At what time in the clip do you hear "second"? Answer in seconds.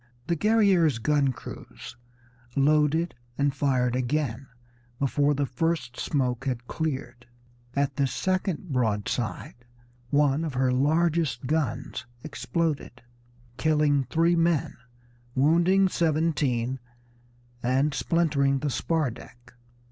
8.11-8.69